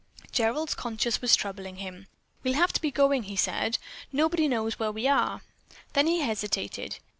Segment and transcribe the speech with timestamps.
[0.31, 2.07] Gerald's conscience was troubling him.
[2.43, 3.77] "We'll have to be going," he said.
[4.11, 5.43] "Nobody knows where we are."
[5.93, 6.97] Then he hesitated.